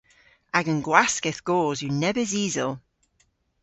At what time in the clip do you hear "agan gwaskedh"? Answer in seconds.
0.57-1.41